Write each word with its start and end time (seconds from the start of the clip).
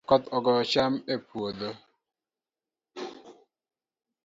Koth 0.07 0.27
ogoyo 0.35 0.63
cham 0.71 0.93
e 1.13 1.15
puodho 1.27 1.69